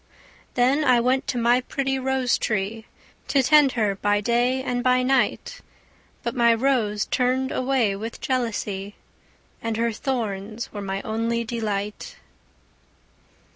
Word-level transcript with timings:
Then 0.55 0.83
I 0.83 0.99
went 0.99 1.27
to 1.27 1.37
my 1.37 1.61
pretty 1.61 1.99
rose 1.99 2.39
tree, 2.39 2.87
To 3.27 3.43
tend 3.43 3.73
her 3.73 3.93
by 3.93 4.19
day 4.19 4.63
and 4.63 4.83
by 4.83 5.03
night; 5.03 5.61
But 6.23 6.33
my 6.33 6.55
rose 6.55 7.05
turned 7.05 7.51
away 7.51 7.95
with 7.95 8.19
jealousy, 8.19 8.95
And 9.61 9.77
her 9.77 9.91
thorns 9.91 10.73
were 10.73 10.81
my 10.81 11.03
only 11.03 11.43
delight. 11.43 12.15